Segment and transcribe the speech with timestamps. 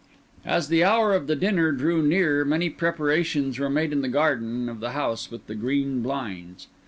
[0.47, 4.67] As the hour of the dinner drew near many preparations were made in the garden
[4.67, 6.65] of the house with the green blinds.